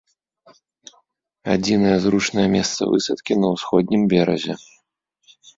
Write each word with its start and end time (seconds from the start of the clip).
Адзінае 1.57 1.93
зручнае 2.07 2.47
месца 2.55 2.81
высадкі 2.95 3.33
на 3.43 3.47
ўсходнім 3.55 4.01
беразе. 4.15 4.53